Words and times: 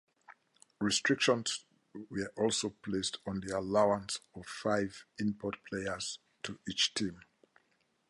Restrictions 0.79 1.63
were 2.09 2.33
also 2.35 2.71
placed 2.81 3.19
on 3.27 3.39
the 3.41 3.55
allowance 3.55 4.19
of 4.33 4.47
five 4.47 5.05
import 5.19 5.57
players 5.63 6.17
to 6.41 6.57
each 6.67 6.95
team. 6.95 7.21